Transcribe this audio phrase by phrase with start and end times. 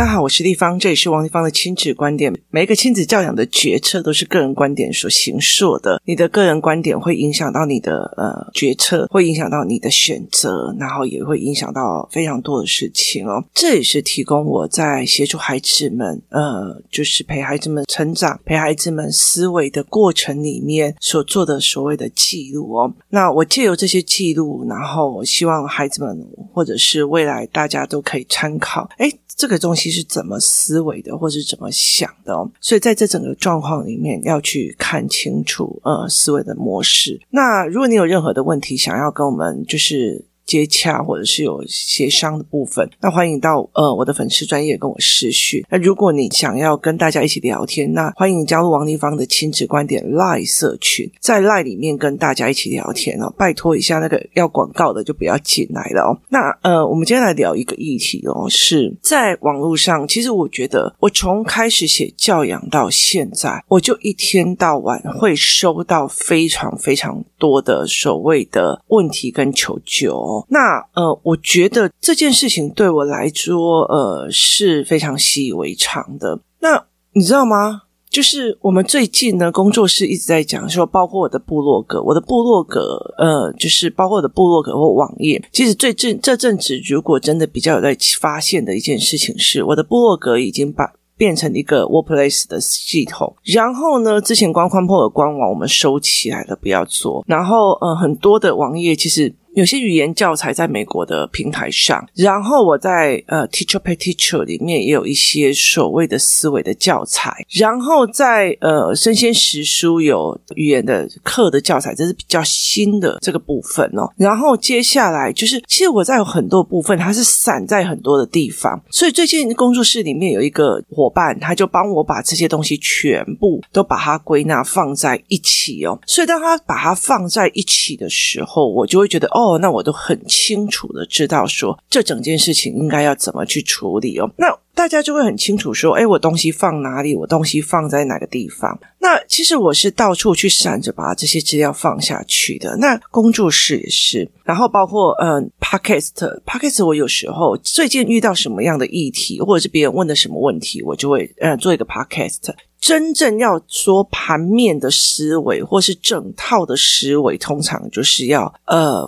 [0.00, 2.34] 大家好，我是丽芳，这里是王立芳的亲子观点。
[2.48, 13.44] 每一个亲子教养的决策都是个人观点所形塑的，你的个人观点会影响到你的呃决策，会影响到你的选择，然后也会影响到非常多的事情哦。
[13.52, 22.90] 这也是提供我在协助孩子们呃，就是陪孩子们成长、陪孩子们思维的过程里面所做的所谓的记录哦。
[23.10, 32.50] 那我借由这些记录，然后我希望孩子们或者是未来大家都可以参考，诶这个东西是怎么思维的，或是怎么想的哦？
[32.60, 37.18] 所以在这整个状况里面，要去看清楚呃思维的模式。
[37.30, 40.26] 那如果你有任何的问题，想要跟我们就是。
[40.50, 45.64] 接洽或者是有协商的部分，那欢迎到呃我的粉丝专业跟我私讯。
[45.70, 53.32] 那如果你想要跟大家一起聊天，那欢迎加入王丽芳的亲子观点 Line 社群，在 Line 里面跟大家一起聊天哦。
[53.38, 56.18] 拜托一下，那个要广告的就不要进来了哦。
[56.30, 60.08] 那呃，我们今天来聊一个议题哦，是在网络上。
[60.08, 70.39] 其实我觉得，我从开始写教养到现在，我就一天到晚会收到非常非常多的所谓的问题跟求救哦。
[70.48, 76.38] 那呃，我觉得这件事情对我来说，呃，是非常习以为常的。
[76.60, 77.82] 那你知道吗？
[78.10, 85.40] 就是我们最近呢，工作室一直在讲说，包括我的部落格，我的部落格，呃，就是包括我的部落格或网页。
[85.52, 93.36] 其实最近这阵子，如果真的比较有在发现的一件事情是，我的部落格已经把变成一个 WordPress 的系统。
[93.44, 97.24] 然后呢，之前光宽破的官网我们收起来了，不要做。
[97.28, 99.32] 然后呃，很多的网页其实。
[99.54, 114.08] 有些语言教材在美国的平台上，然后我在呃 Teacher Pay Teacher 里面也有一些所谓的思维的教材，然后在呃生鲜时书有语言的课的教材，这是比较新的这个部分哦。
[114.16, 125.98] 然后接下来就是，其实我在有很多部分它是散在很多的地方，所以最近工作室里面有一个伙伴，他就帮我把这些东西全部都把它归纳放在一起哦。
[126.06, 129.39] 所以当他把它放在一起的时候，我就会觉得哦。
[129.40, 134.30] 哦，那我都很清楚的知道说，这整件事情应该要怎么去处理哦。
[134.36, 137.14] 那大家就会很清楚说，诶，我东西放哪里？
[137.14, 138.78] 我东西放在哪个地方？
[138.98, 142.76] 那其实我是到处去闪着把这些资料放下去的。
[142.76, 152.54] 那工作室也是，然后包括嗯，Podcast，Podcast，我有时候最近遇到什么样的议题，或者是别人问的什么问题，我就会嗯做一个 Podcast。
[152.80, 159.06] 真正要说盘面的思维，或是整套的思维，通常就是要呃。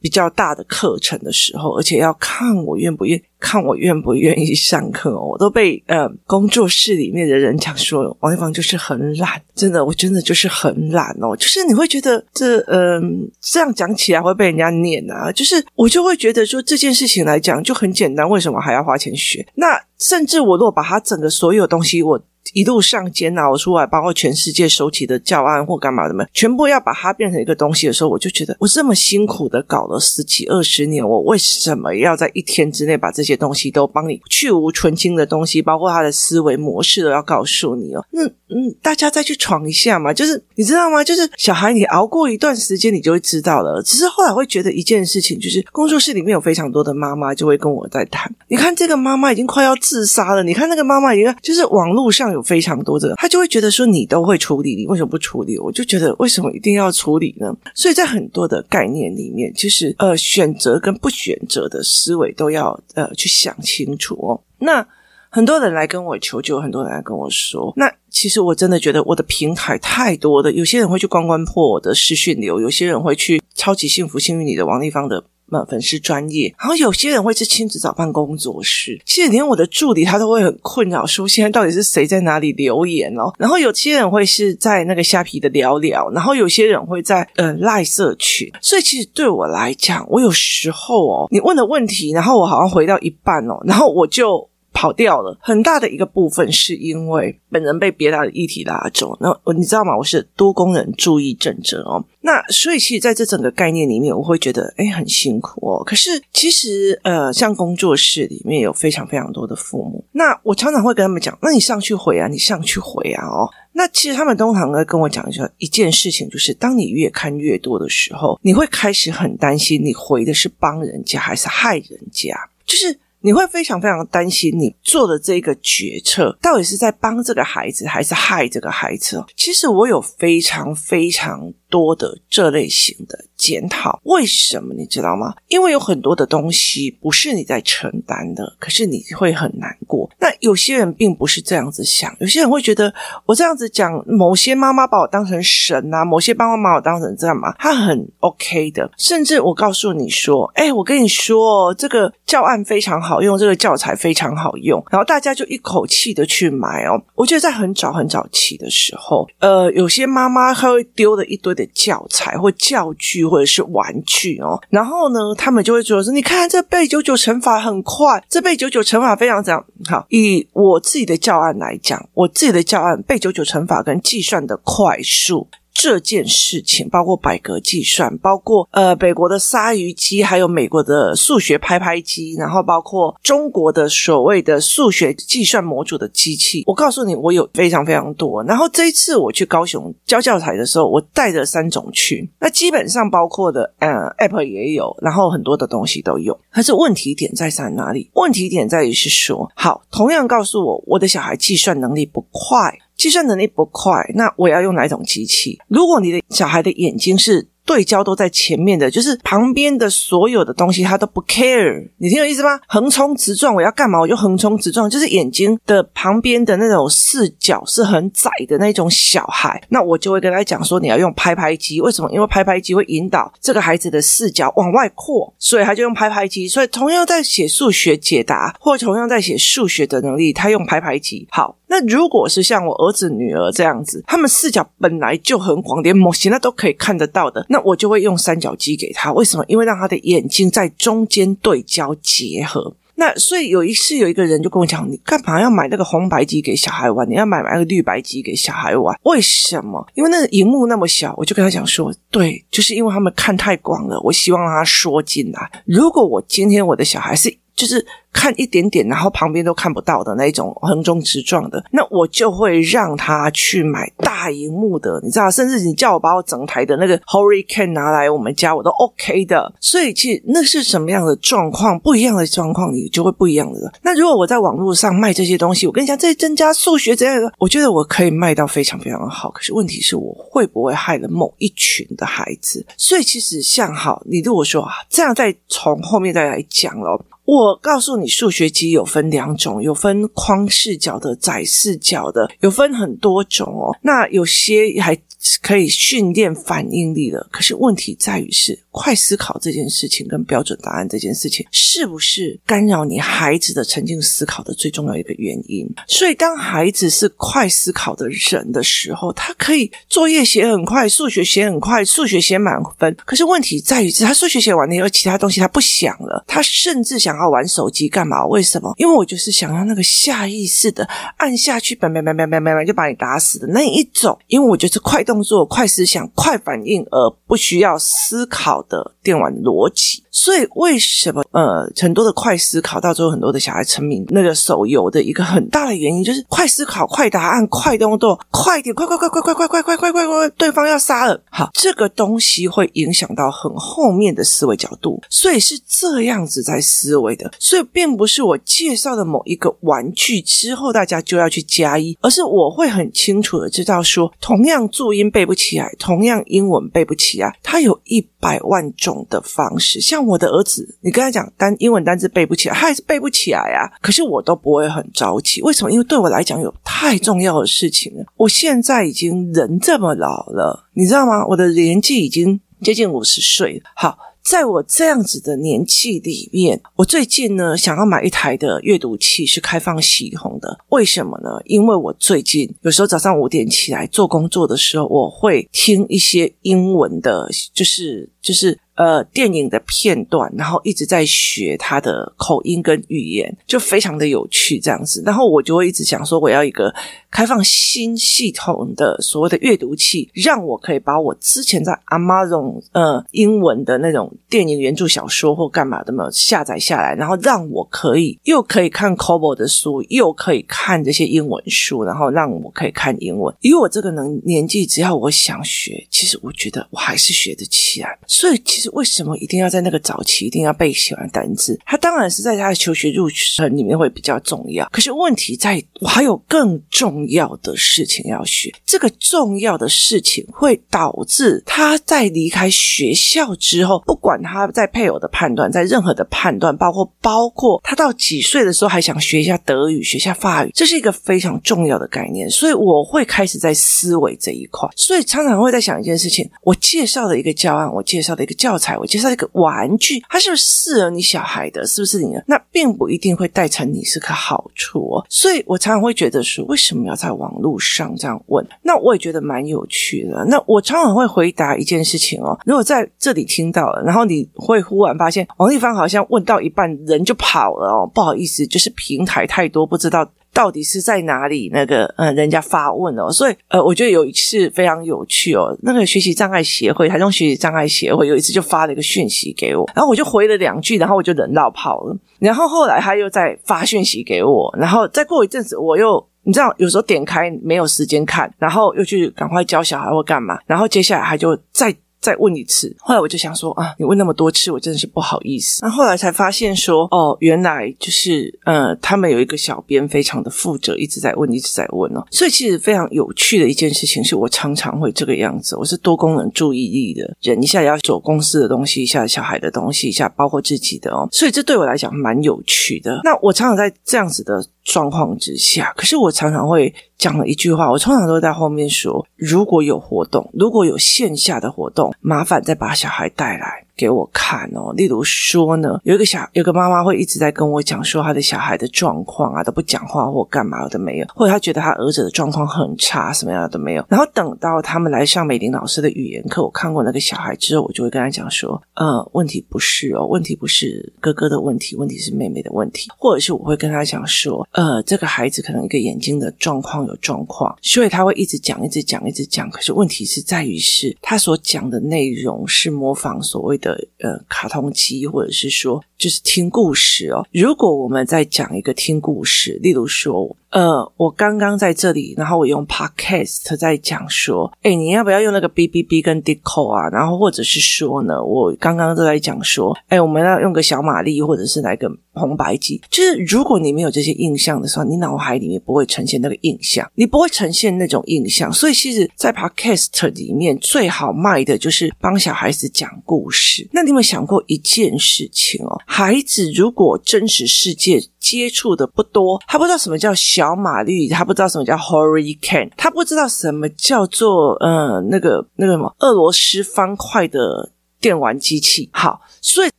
[0.00, 5.20] 比较大的课程的时候，而且要看我愿不愿，看我愿不愿意上课。
[5.20, 11.36] 我都被呃工作室里面的人讲说，王一芳就是很懒，真的，我真的就是很懒哦。
[11.36, 13.02] 就是你会觉得这嗯、呃、
[13.40, 15.30] 这样讲起来会被人家念啊。
[15.30, 19.46] 就是我就会觉得说这件事情来讲就很简单，为什么还要花钱学？
[19.54, 19.66] 那
[19.98, 22.20] 甚至我如果把它整个所有东西我。
[22.52, 38.04] 一路上煎熬出来，包括全世界收集的教案或干嘛的嘛，全部要把它变成一个东西的时候，我就觉得我这么辛苦的搞了十几二十年，我为什么要在一天之内把这些东西都帮你去无存菁的东西，包括他的思维模式都要告诉你哦？
[38.10, 41.04] 那嗯，大家再去闯一下嘛，就是你知道吗？
[41.04, 43.80] 就是小孩，你熬过一段时间，你就会知道了。
[43.82, 52.40] 只是后来会觉得一件事情，就是工作室里面有非常多的妈妈就会跟我在谈，你看这个妈妈已经快要自杀了，你看那个妈妈已经就是网络上有。
[52.50, 55.56] 非常多的，他就会觉得说你都会处理，你为什么不处理？
[55.58, 57.54] 我就觉得为什么一定要处理呢？
[57.76, 64.40] 所以在很多的概念里面，其实呃选择跟不选择的思维都要呃去想清楚哦。
[64.58, 64.84] 那
[65.28, 75.22] 很多人来跟我求救，很多人来跟我说，那其实我真的觉得我的平台太多的，有些人会去关关破我的视讯流，有些人会去超级幸福幸运里的王丽芳的。
[75.68, 83.32] 粉丝专业，然后有些人会是亲子找办工作室，其实连我的助理他都会很困扰，说现在到底是谁在哪里留言哦？
[83.38, 94.49] 然后有些人会是在那个虾皮的聊聊，然后有些人会在呃赖社群，所以其实对我来讲，我有时候哦，你问的问题，然后我好像回到一半哦，然后我就。
[94.72, 99.16] 跑掉了，很大的一个部分是因为本人被别的议题拉走。
[99.20, 99.96] 那你知道吗？
[99.96, 102.04] 我是多功能注意症者哦。
[102.22, 105.82] 那所以其实在这整个概念里面，我会觉得诶很辛苦哦。
[105.84, 113.48] 可是其实呃，像工作室里面有非常非常多的父母，那我常常会跟他们讲：那你上去回啊，你上去回啊哦。
[113.72, 122.98] 那其实他们通常会跟我讲一一件事情，就是当你越看越多的时候，你会开始很担心，你回的是帮人家还是害人家，就是。
[123.20, 129.22] 你会非常非常担心，你做的这个决策到底是在帮这个孩子，还是害这个孩子？
[129.36, 133.98] 其实我有非常非常多的这类型的检讨。
[134.04, 135.34] 为什么你知道吗？
[135.48, 140.10] 因为有很多的东西不是你在承担的，可是你会很难过。
[140.18, 142.92] 那有些人并不是这样子想，有些人会觉得
[143.24, 148.90] 我这样子讲，某些妈妈把我当成神啊，某些爸妈把我当成这样嘛，他很 OK 的。
[148.98, 157.00] 甚至我告诉你说，哎，我跟你说，这个教案非常好用，这个教材非常好用，然后大家就一口气的去买哦。
[157.14, 170.06] 我觉得在很早很早期的时候，呃，有些妈妈她会丢了一堆教材或教具或者是玩具哦，然后呢，他们就会觉得说，你看这背九九乘法很快，这背九九乘法非常怎样好。
[170.08, 175.48] 以我自己的教案来讲，我自己的教案背九九乘法跟计算的快速。
[175.82, 186.64] 这件事情包括百格计算，包括呃美国的鲨鱼机，还有美国的数学拍拍机，然后包括中国的所谓的数学计算模组的机器。
[186.66, 188.44] 我告诉你，我有非常非常多。
[188.44, 193.88] 然后这一次我去高雄教教材的时候，我带着三种去，那基本上包括的呃
[194.18, 196.38] App 也有，然后很多的东西都有。
[196.50, 198.10] 可是问题点在在哪里？
[198.12, 202.78] 问题点在于是说，好，同样告诉我，我的小孩计算能力不快。
[203.00, 205.58] 计算能力不快，那我要用哪种机器？
[205.68, 212.60] 如果你的小孩的眼睛是对焦都在前面的，就是旁边的所有的东西他都不 care，你听有意思吗？
[212.68, 222.10] 横冲直撞，我要干嘛我就横冲直撞，就是眼睛的旁边的那种视角是很窄的那种小孩，那我就会跟他讲说，你要用拍拍机，为什么？
[222.12, 226.46] 因为拍拍机会引导这个孩子的视角往外扩，所以他就用拍拍机。
[226.46, 231.26] 所以同样在写数学解答，或同样在写数学的能力，他用拍拍机。
[231.30, 231.56] 好。
[231.70, 239.12] 那如果是像我儿子女儿这样子，他们视角本来就很广，连模型那都可以看得到的，那我就会用三角机给他。
[239.12, 239.44] 为什么？
[239.46, 242.74] 因为让他的眼睛在中间对焦结合。
[242.96, 247.08] 那所以有一次有一个人就跟我讲：“你干嘛要买那个红白机给小孩玩？
[247.08, 248.94] 你要买买个绿白机给小孩玩？
[249.04, 249.86] 为什么？
[249.94, 255.50] 因为那个荧幕那么小。”我就跟他讲说：“对，就是因为他们看太广了，我希望让他缩进来。
[255.64, 269.54] 如果我今天我的小孩是就是。”看一点点，然后旁边都看不到的那一种横冲直撞的，那我就会让他去买大荧幕的，你知道，甚至你叫我把我整台的那个 Hurricane 拿来我们家，我都 OK 的。
[269.60, 273.72] 所以其实那是什么样的状况，不一样的状况，你就会不一样的。
[273.80, 279.30] 那如果我在网络上卖这些东西，我跟你讲，这增加数学怎样的，我觉得我可以卖到非常非常好。
[279.30, 282.66] 可是问题是我会不会害了某一群的孩子？
[282.76, 287.00] 所以其实像好，你如果说啊，这样再从后面再来讲咯。
[287.30, 293.76] 我告诉你，数学机有分两种，有分宽视角的、窄视角的，有分很多种哦。
[293.82, 295.00] 那有些还。
[295.42, 305.68] 可以训练反应力的，可是问题在于是快思考这件事情跟标准答案这件事情，是不是干扰你孩子的沉浸思考的最重要一个原因？
[305.86, 312.96] 所以，当孩子是快思考的人的时候，他可以作业写很快，数学写很快，数学写满分。
[313.04, 318.24] 可是问题在于是，他数学写完了以后，其他东西他不想了，他甚至想要玩手机干嘛？
[318.26, 318.72] 为什么？
[318.78, 320.88] 因为我就是想要那个下意识的
[321.18, 325.04] 按下去，叭叭叭叭叭叭就把你打死的那一种，因为我就是快。
[325.10, 330.04] 动作、快思想、快反应，而不需要思考的电玩逻辑。
[330.12, 341.20] 所以，为什么呃，很多的快思考到最后，很多的小孩沉迷那个手游的一个很大的原因，就是快思考、快答案、快动作、快点、快快快快快快快快快快快，对方要杀了。
[341.30, 347.30] 好，这个东西会影响到很后面的思维角度，所以是这样子在思维的。
[347.38, 360.00] 所以，并不是我介绍的某一个玩具之后，大家就要去加一，而是我会很清楚的知道说，同样注音背不起来，同样英文背不起来，他有一百万种的方式，像。
[360.10, 363.70] 我的儿子，你跟他讲单英文单字背不起来，他还是背不起来啊。
[363.80, 365.70] 可是我都不会很着急，为什么？
[365.70, 368.04] 因为对我来讲有太重要的事情了。
[368.16, 371.24] 我现在已经人这么老了，你知道吗？
[371.28, 373.62] 我的年纪已经接近五十岁。
[373.76, 380.58] 好，在我这样子的年纪里面，我最近呢想要买一台的阅读器，是开放系统的。
[380.68, 381.30] 为什么呢？
[381.44, 388.58] 因为我最近有时候早上五点起来做工作的时候，我会听一些英文的，就是就是。
[388.76, 395.02] 呃，电影的片段，然后一直在学他的口音跟语言，就非常的有趣这样子。
[395.04, 396.74] 然后我就会一直想说，我要一个
[397.10, 413.34] 开放新系统的所谓的阅读器，让我可以把我之前在 Amazon 呃英文的那种电影原著小说或干嘛的嘛下载下来，然后让我可以又可以看 c o b o 的书，又可以看这些英文书，然后让我可以看英文。
[413.40, 417.98] 以我这个能年纪，只要我想学，其实我觉得我还是学得起来。
[418.06, 418.70] 所以其实。
[418.70, 421.58] 为什么一定要在那个早期一定要背写完单字？
[421.66, 424.66] 他当然是在他的求学入程里面会比较重要。
[424.70, 428.52] 可是问题在，我还有更重重要的事情要学。
[428.66, 442.28] 这个重要的事情会导致他在离开学校之后，不管他在配偶的判断，在任何的判断，包括包括他到几岁的时候还想学一下德语，学一下法语，这是一个非常重要的概念。
[442.28, 451.66] 所以我会开始在思维这一块，所以常常会在想一件事情：我介绍的一个教案，我介绍的一个教材，我介绍一个玩具，它是不是适合你小孩的？
[451.66, 452.22] 是不是你的？
[452.26, 455.06] 那并不一定会带成你是个好处哦。
[455.08, 458.46] 所以我常常会觉得说，为什么要在网络上这样问？
[458.62, 460.24] 那我也觉得蛮有趣的。
[460.26, 470.06] 那我常常会回答一件事情哦，如果在这里听到了，然后你会忽然发现王立芳好像问到一半人就跑了哦，不好意思，就是平台太多，不知道。
[470.32, 471.50] 到底是在哪里？
[471.52, 475.58] 那个呃，人家发问哦，所以呃，我觉得有一次非常有趣哦。
[475.60, 481.96] 那个学习障碍协会，台中学习障碍协会有一次就发了一个讯息给我，然后我就回了两句，然后我就人落跑了。
[482.20, 491.74] 然后后来他又再发讯息给我，然后再过一阵子，我又你知道，有时候点开没有时间看，然后又去赶快教小孩或干嘛，然后接下来他就再。
[492.00, 495.60] 再问一次，后来我就想说啊，你问那么多次，我真的是不好意思。
[495.62, 502.02] 那后来才发现说，哦，原来就是呃，他们有一个小编非常的负责，一直在问，一直在问哦。
[502.10, 505.54] 所以其实非常有趣的一件事情，是我常常会这个样子。
[505.56, 511.06] 我是多功能注意力的人，一下要做公司的东西，一下小孩的东西，一下包括自己的哦。
[511.12, 512.98] 所以这对我来讲蛮有趣的。
[513.04, 523.66] 那我常常在这样子的状况之下，可是我常常会讲了一句话，我通常都在后面说：如果有活动，如果有线下的活动，麻烦再把小孩带来。
[523.80, 533.86] 给我看哦，例如说呢，有一个小有个妈妈会一直在跟我讲说，她的小孩的状况啊，都不讲话或干嘛的没有，或者她觉得她儿子的状况很差，什么样的都没有。
[533.88, 549.48] 然后等到他们来上美玲老师的语言课，我看过那个小孩之后，我就会跟他讲说，呃，问题不是哦，问题不是哥哥的问题，问题是妹妹的问题，或者是我会跟他讲说，呃，这个孩子可能一个眼睛的状况有状况，所以他会一直讲，一直讲，一直讲。
[549.50, 557.26] 可是问题是在于是他所讲的内容是模仿所谓的呃，卡通机，或者是说，就是听故事哦。
[557.32, 560.36] 如果我们在讲一个听故事，例如说。
[560.50, 566.88] 呃，我刚刚在这里，然后我用 podcast 在讲说，哎，你要不要用那个 B B B 跟 Deco 啊？
[566.90, 572.80] 然后或者是说呢，我刚刚都在讲说，哎，我们要用个小玛丽，或者是来个红白机。
[572.90, 578.52] 就是如果你没有这些印象的时候，你脑海里面不会呈现那个印象，你不会呈现那种印象。
[578.52, 583.68] 所以其实，在 podcast 里面最好卖的就是帮小孩子讲故事。
[583.70, 585.80] 那你有没有想过一件事情哦？
[585.86, 590.60] 孩子如果真实世界接触的不多，他不知道什么叫小。
[590.60, 598.88] 马力，他不知道什么叫 Hurricane，他不知道什么叫做呃那个那个什么俄罗斯方块的电玩机器。
[598.92, 599.20] 好。
[599.42, 599.70] 所以，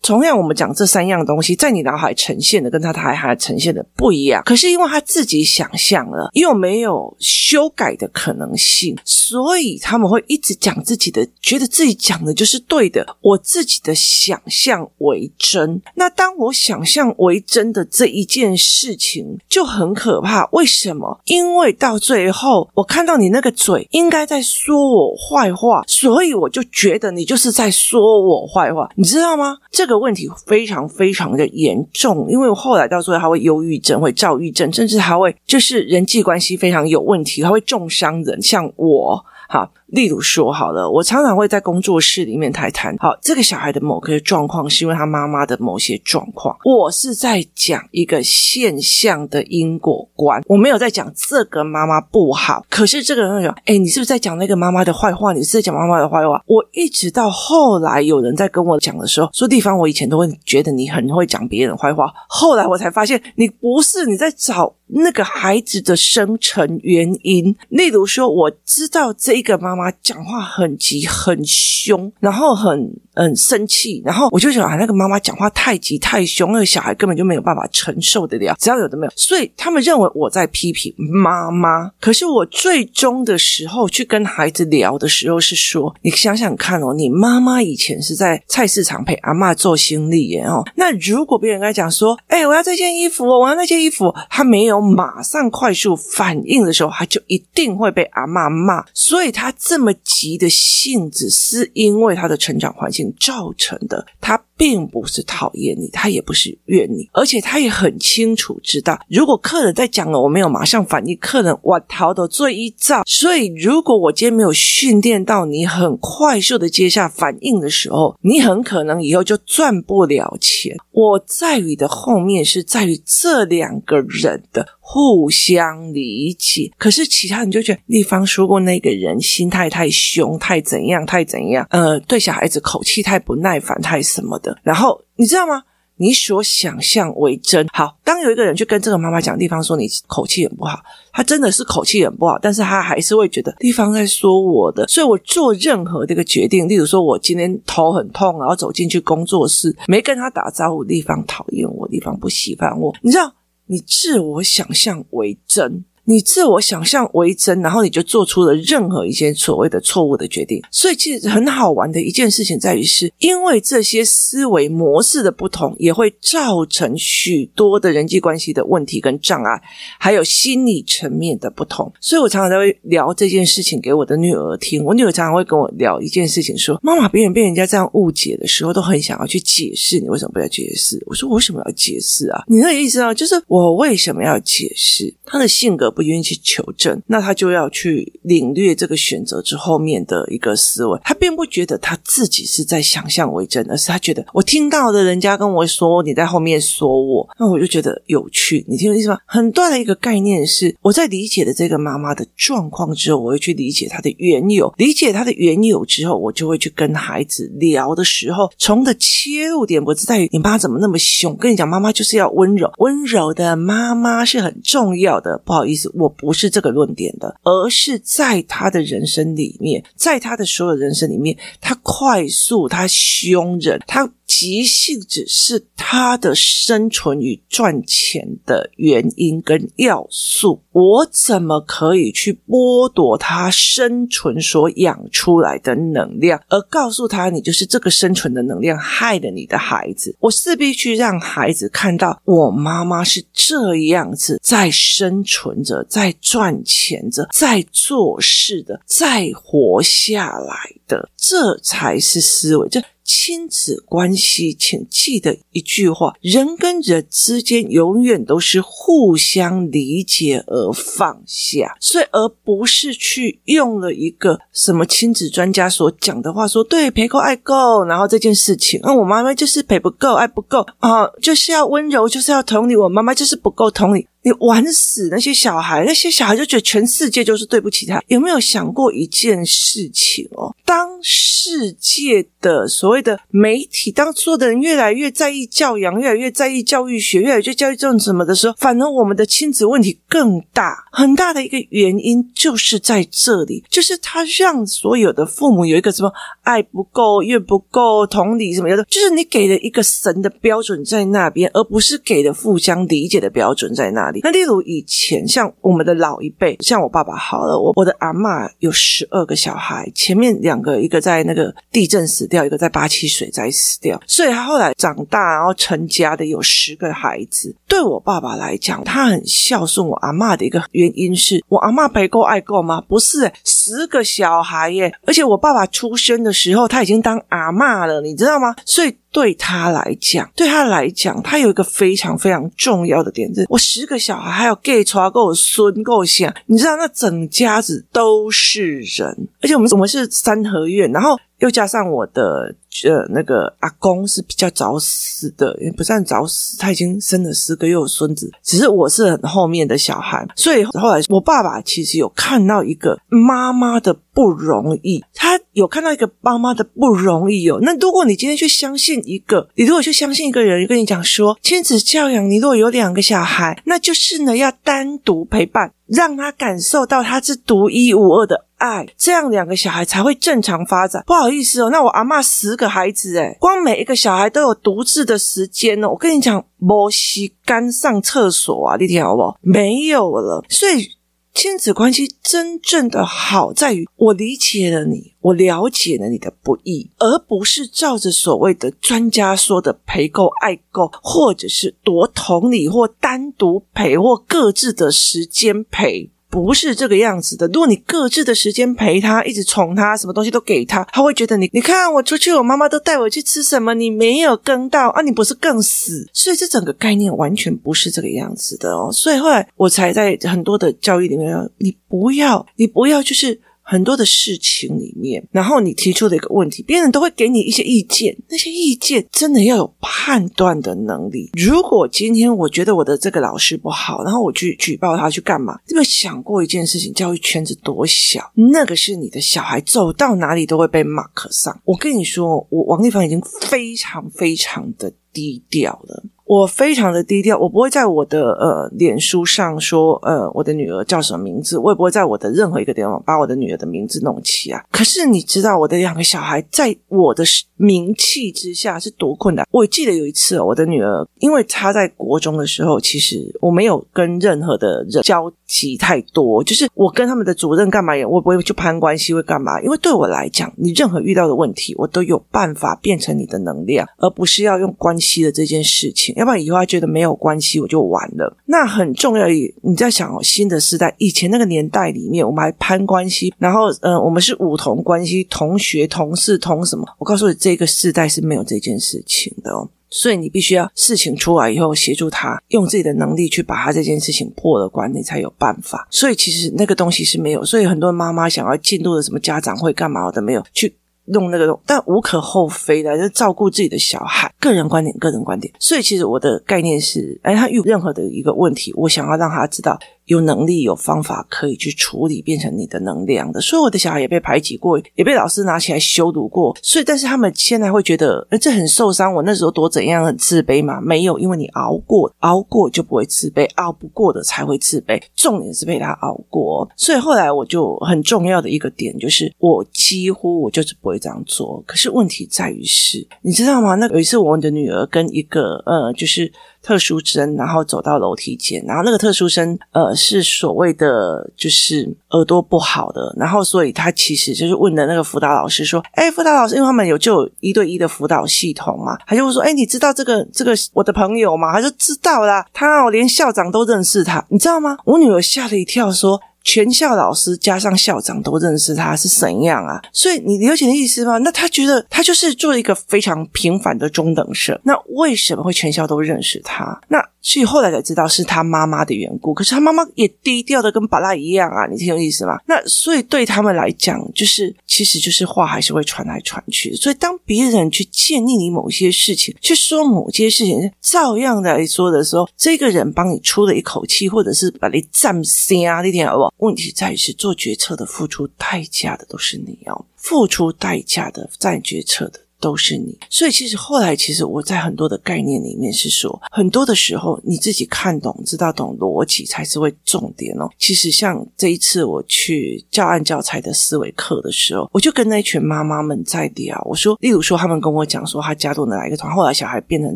[0.02, 4.42] 同样我们讲这三样东西，在你脑海呈现的跟他台海呈现的不一样。
[4.44, 13.06] 可是因为他自己想象了，又没有修改的可能性，所以他们会一直讲自己的，觉得自己讲的就是对的。
[13.22, 15.80] 我自己的想象为真。
[15.94, 20.50] 那当我想象为真的这一件事情就很可怕。
[20.54, 21.22] 为什么？
[21.26, 29.58] 因为到最后，我看到你那个嘴应该在说我坏话，所以我就觉得你就是在说说我坏话，你知道吗？
[29.72, 39.24] 这个问题非常非常的严重，因为我后来到最后，他会忧郁症，会躁郁症，甚至他会就是人际关系非常有问题，他会重伤人，像我。
[39.48, 42.96] 好，例如说好了，我常常会在工作室里面谈谈。
[42.98, 46.58] 好，这个小孩的某个状况是因为他妈妈的某些状况。
[46.64, 52.66] 我是在讲一个现象的因果观，我没有在讲这个妈妈不好。
[52.70, 55.34] 可是这个人会说：“哎，你是不是在讲那个妈妈的坏话？
[55.34, 64.76] 你是在讲妈妈的坏话？”我一直到后来有人在跟我讲的时候，说地方我以前都会觉得你很会讲别人坏话，后来我才发现你不是，你在找。
[64.94, 78.56] 那个孩子的生成原因， 例如说，我知道这一个妈妈讲话很急、很凶，然后很很生气，然后我就想啊，那个妈妈讲话太急太凶，那个小孩根本就没有办法承受得了。
[78.60, 81.90] 只要有的没有，所以他们认为我在批评妈妈。
[82.00, 90.64] 可是我最终的时候去跟孩子聊的时候是说，你想想看哦，你妈妈以前是在菜市场陪阿嬷做心理耶哦。
[90.76, 94.82] 那如果别人跟他讲说，哎，我要这件衣服，我要那件衣服，他没有。
[94.92, 98.84] 马上快速反应的时候，他就一定会被阿嬷骂。
[98.94, 103.01] 所以他这么急的性子，是因为他的成长环境。
[103.20, 104.06] 造成的。
[104.20, 113.02] 他并不是讨厌你，他也不是怨你，而且他也很清楚知道，如果客人在讲了，我没有马上反应，客人我逃的最一招。
[113.06, 120.78] 所以，如果我今天没有训练到你很快速的接下反应的时候，你很可能以后就赚不了钱。
[120.92, 126.70] 我在于的后面是在于这两个人的互相理解。
[126.78, 134.58] 可是其他人就觉得，丽芳说过那个人心态太凶，太怎样，太怎样，呃，对小孩子口气太不耐烦，太什么的。
[134.64, 135.64] 然后你知道吗？
[135.96, 137.66] 你所想象为真。
[137.72, 140.78] 好，当有一个人去跟这个妈妈讲，丽芳说你口气很不好，
[141.14, 153.34] 他真的是口气很不好，但是他还是会觉得丽芳在说我的，所以我做任何这个决定，例如说我今天头很痛，然后走进去工作室，没跟他打招呼，丽芳讨厌我，丽芳不喜欢我，你知道，
[153.72, 155.86] 你自我想象为真。
[156.06, 160.62] 你自我想象为真，然后你就做出了任何一件所谓的错误的决定。
[160.72, 169.62] 所以，其实很好玩的一件事情在于是，因为这些思维模式的不同，也会造成许多的人际关系的问题跟障碍，
[170.00, 171.92] 还有心理层面的不同。
[172.02, 174.84] 所以我常常都会聊这件事情给我的女儿听。
[174.84, 182.44] 我女儿常常会跟我聊一件事情，说：“妈妈，别人被人家这样误解的时候，都很想要去解释，你为什么不要解释？”我说：“我为什么要解释啊？
[182.48, 185.14] 你那个意思啊，就是我为什么要解释？
[185.24, 191.00] 他的性格。”不愿意去求证，那他就要去领略这个选择之后面的一个思维。
[191.04, 198.66] 他并不觉得他自己是在想象为真，而是他觉得我听到的人家跟我说你在后面说我，那我就觉得有趣。
[198.68, 199.18] 你听我意思吗？
[199.26, 204.74] 很大的一个概念是，我在理解了这个妈妈的状况之后，我会去理解她的缘由。
[204.78, 211.36] 理解她的缘由之后，我就会去跟孩子聊的时候，从的切入点不是在于你妈怎么那么凶。
[211.36, 215.42] 跟你讲，妈妈就是要温柔，温柔的妈妈是很重要的。
[215.44, 215.81] 不好意思。
[215.94, 224.12] 我不是这个论点的，而是在他的人生里面，在他的所有人生里面，他快速，他凶人，他。
[224.34, 240.16] 急性子是他的生存与赚钱的原因跟要素，我怎么可以去剥夺他生存所养出来的能量，而告诉他你就是这个生存的能量害了你的孩子？
[240.22, 250.56] 我势必去让孩子看到，我妈妈是这样子在生存着，在赚钱着，在做事的，在活下来
[250.88, 252.70] 的，这才是思维。
[252.70, 252.82] 这。
[253.04, 274.08] 亲子关系，请记得一句话：人跟人之间永远都是互相理解而放下，所以而不是去用了一个什么亲子专家所讲的话说，对，陪够爱够，然后这件事情，那我妈妈就是陪不够，爱不够啊，就是要温柔，就是要同理，我妈妈就是不够同理。
[274.24, 278.02] 你玩死那些小孩，那些小孩就觉得全世界就是对不起他。
[278.08, 280.56] 有没有想过一件事情哦？
[280.66, 290.86] 当世界的所谓的媒体，当所有的人越来越在意教养，越来越在意教育学，越来越教育这种什么的时候，反而我们的亲子问题更大。
[290.92, 296.12] 很大的一个原因就是在这里，就是他让所有的父母有一个什么
[296.44, 317.56] 爱不够、怨不够、同理什么的，就是你给了一个神的标准在那边，而不是给了互相理解的标准在那那例如以前像我们的老一辈，像我爸爸好了，我我的阿嬷有十二个小孩，前面两个一个在那个地震死掉，一个在八七水灾死掉，所以他后来长大然后成家的有十个孩子。
[317.68, 322.82] 对我爸爸来讲，他很孝顺我阿嬷的一个原因是我阿嬷陪够爱够吗？
[322.82, 328.56] 不是，十个小孩耶，而且我爸爸出生的时候他已经当阿嬷了，你知道吗？
[328.66, 328.96] 所以。
[329.12, 342.56] 对他来讲，对他来讲，他有一个非常非常重要的点，就是我十个小孩，还有 gay 出来够孙够像，你知道，那整家子都是人，而且我们我们是三合院，然后又加上我的。
[342.86, 357.60] 呃，那个阿公是比较早死的，也不算早死，他已经生了四个又有孙子，只是我是很后面的小孩，所以后来我爸爸其实有看到一个妈妈的不容易，他有看到一个妈妈的不容易哦。
[357.62, 368.46] 那如果你今天去相信一个，你如果去相信一个人跟你讲说亲子教养，你如果有两个小孩，那就是呢要单独陪伴，让他感受到他是独一无二的。
[368.62, 371.04] 爱，这样两个小孩才会正常发展。
[371.08, 375.90] 不好意思哦，那我阿妈十个孩子，诶，光每一个小孩都有独自的时间哦。
[375.90, 379.38] 我跟你讲，没时间上厕所啊，你听好不好？
[379.42, 380.46] 没有了。
[380.48, 380.92] 所以
[381.34, 396.12] 亲子关系真正的好在于，我理解了你，我了解了你的不易，而不是照着所谓的专家说的陪够爱够，或者是多同理或单独陪或各自的时间陪。
[396.32, 397.46] 不是这个样子的。
[397.48, 406.10] 如果你各自的时间陪他，一直宠他，什么东西都给他，他会觉得你，你看我出去，我妈妈都带我去吃什么，你没有跟到啊，你不是更死？
[406.14, 408.90] 所以这整个概念完全不是这个样子的哦。
[408.92, 413.40] 所以后来我才在很多的教育里面，你不要，你不要就是。
[413.72, 418.14] 很多的事情里面，然后你提出的一个问题，别人都会给你一些意见。
[418.28, 421.30] 那些意见真的要有判断的能力。
[421.38, 425.58] 如果今天我觉得我的这个老师不好，然后我去举报他去干嘛？
[425.70, 426.92] 有没有想过一件事情？
[426.92, 431.58] 教育圈子多小，那个是你的小孩，走到哪里都会被 mark 上。
[431.64, 436.04] 我跟你说，我王立芳已经非常非常的低调了。
[436.32, 444.64] 我非常的低调，我不会在我的呃脸书上说呃我的女儿叫什么名字，我也不会在我的任何一个地方把我的女儿的名字弄起啊。
[444.72, 447.22] 可是你知道我的两个小孩在我的
[447.58, 449.46] 名气之下是多困难。
[449.52, 459.62] 我记得有一次，我的女儿因为她在国中的时候，其实我没有跟任何的人交集太多，就是我跟他们的主任干嘛也我不会去攀关系，会干嘛？
[459.62, 466.16] 因为对我来讲，你任何遇到的问题，我都有办法变成你的能量，而不是要用关系的这件事情。
[466.22, 468.38] 要不然以后他觉得没有关系，我就完了。
[468.46, 476.86] 那很重要，你在想哦，新的时代，以前那个年代里面，我们还攀关系，然后嗯、我们是五同关系，同学、同事、同什么？
[477.00, 479.68] 我告诉你，这个时代是没有这件事情的哦。
[479.90, 485.86] 所以你必须要事情出来以后，协助他用自己的能力去把他这件事情破了关，你才有办法。
[485.90, 487.44] 所以其实那个东西是没有。
[487.44, 490.74] 所以很多妈妈想要进入的什么家长会干嘛的没有去。
[491.12, 494.34] 弄那个弄，但无可厚非的，就是照顾自己的小孩。
[494.40, 495.54] 个人观点，个人观点。
[495.60, 499.80] 所以，其实我的概念是，哎，他遇任何的一个问题，我想要让他知道。
[500.06, 503.40] 有能力、有方法可以去处理，变成你的能量的。
[503.40, 506.56] 所以我的小孩也被排挤过，也被老师拿起来羞辱过。
[506.62, 509.14] 所以，但是他们现在会觉得，哎，这很受伤。
[509.14, 510.82] 我那时候多怎样，很自卑吗？
[510.82, 515.02] 没有，因为你熬过，熬过就不会自卑，熬不过的才会自卑。
[515.16, 516.70] 重点是被他熬过。
[516.76, 521.64] 所以后来我就很重要的一个点就是，我几乎我就是不会这样做。
[521.66, 523.76] 可是问题在于是，你知道吗？
[523.76, 526.32] 那有一次我的女儿跟一个呃，就是。
[526.62, 541.52] 特殊生，然后走到楼梯间，然后那个特殊生，呃，是所谓的就是耳朵不好的，然后所以他其实就是问的那个辅导老师说：“哎，辅导老师，因为他们有就有一对一的辅导系统嘛，他就会说：哎，你知道这个这个我的朋友吗？
[541.54, 544.78] 他就知道啦，他哦连校长都认识他，你知道吗？
[544.86, 549.82] 我女儿吓了一跳，说。”全校老师加上校长都认识他是怎样啊？
[549.94, 551.18] 所以你了解的意思吗？
[551.20, 554.60] 那他觉得他就是做一个非常平凡的中等生。
[554.64, 556.82] 那为什么会全校都认识他？
[556.88, 559.34] 那所以后来才知道是他妈妈的缘故。
[559.34, 561.68] 可是他妈妈也低调的跟巴拉一样啊！
[561.68, 562.40] 你听有意思吗？
[562.48, 566.76] 那所以对他们来讲，就是其实就是话还是会传来传去。
[566.76, 576.34] 所以当别人去建议你某些事情，去说某些事情照样的来说的时候，这个人帮你出了一口气，或者是把你占心啊那天好不好？
[576.38, 583.00] 问题在于是做决策的付出代价的都是你要付出代价的，在决策的都是你。
[583.10, 590.50] 所以其实后来，其实我在很多的概念里面是说，很多的时候你自己看懂、知道懂逻辑才是会重点哦。
[590.58, 599.96] 其实像这一次我去教案教材的思维课的时候，我就跟那群妈妈们在聊，我说，例如说他们跟我讲说他加入哪一个团，后来小孩变成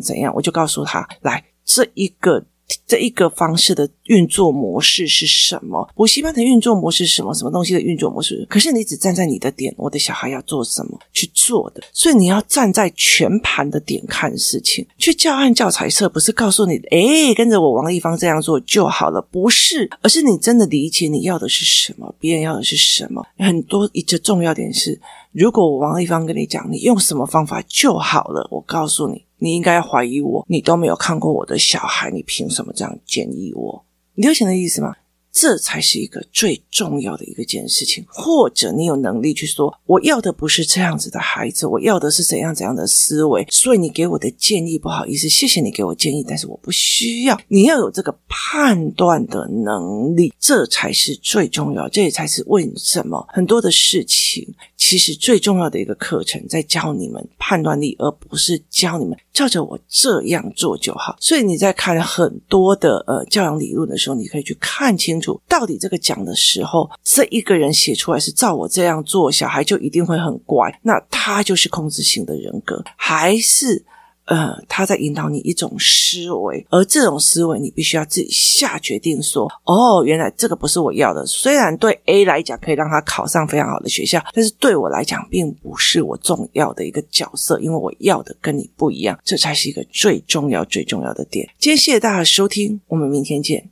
[0.00, 2.42] 怎样，我就告诉他，来这一个。
[2.86, 5.88] 这一个方式的运作模式是什么？
[5.94, 7.32] 补习班的运作模式是什么？
[7.34, 8.46] 什么东西的运作模式？
[8.48, 11.82] 可是你只站在你的点，我的小孩要做什么去做的？
[11.92, 14.86] 所以你要站在全盘的点看事情。
[14.98, 23.24] 去教案教材册不是告诉你，诶，跟着我王丽芳这样做就好了，不是，而是你真的理解你要的是什么，别人要的是什么。
[23.38, 24.98] 很多一个重要点是，
[25.32, 29.25] 如果我王丽芳跟你讲，你用什么方法就好了，我告诉你。
[29.38, 33.84] 你应该怀疑我，你都没有看过我的小孩，你凭什么这样建议我？
[34.14, 34.94] 你了解的意思吗？
[35.38, 43.46] 这才是一个最重要的一个件事情，或者你有能力去说，我要的不是这样子的孩子，我要的是怎样怎样的思维。
[43.50, 47.38] 所以你给我的建议，不好意思，谢谢你给我建议，但是我不需要。
[47.48, 51.86] 你要有这个判断的能力，这才是最重要。
[51.90, 61.16] 这也才是为什么很多的事情，其实最重要的一个课程，在教你们判断力，而不是教你们照着我这样做就好。
[61.18, 65.40] 所以你在看很多的呃教养理论的时候，你可以去看清楚。
[65.48, 73.84] 到底这个讲的时候，这一个人写出来是照我这样做，小孩就一定会很乖，那他就是控制型的人格，还是
[74.26, 81.24] 呃他在引导你一种思维，而这种思维你必须要自己下决定说，哦，原来这个不是我要的。
[81.26, 91.48] 虽然对 A 来讲可以让他考上非常好的学校，但是对我来讲并不是我重要的一个角色，因为我要的跟你不一样，这才是一个最重要最重要的点。
[91.58, 93.68] 今天谢谢大家的收听，我们明天见。